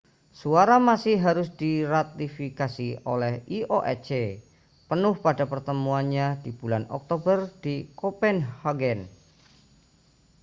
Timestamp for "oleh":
3.13-3.33